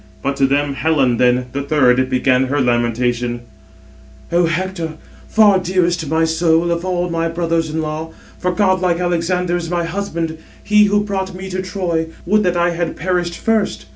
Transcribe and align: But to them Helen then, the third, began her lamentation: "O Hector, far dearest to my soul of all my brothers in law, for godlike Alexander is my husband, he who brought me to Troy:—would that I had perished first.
But 0.23 0.35
to 0.37 0.47
them 0.47 0.73
Helen 0.73 1.17
then, 1.17 1.45
the 1.51 1.61
third, 1.61 2.09
began 2.09 2.45
her 2.45 2.59
lamentation: 2.59 3.41
"O 4.31 4.47
Hector, 4.47 4.93
far 5.27 5.59
dearest 5.59 5.99
to 5.99 6.07
my 6.07 6.25
soul 6.25 6.71
of 6.71 6.83
all 6.83 7.07
my 7.11 7.29
brothers 7.29 7.69
in 7.69 7.83
law, 7.83 8.09
for 8.39 8.51
godlike 8.51 8.99
Alexander 8.99 9.55
is 9.57 9.69
my 9.69 9.83
husband, 9.83 10.39
he 10.63 10.85
who 10.85 11.03
brought 11.03 11.35
me 11.35 11.51
to 11.51 11.61
Troy:—would 11.61 12.41
that 12.41 12.57
I 12.57 12.71
had 12.71 12.95
perished 12.95 13.37
first. 13.37 13.85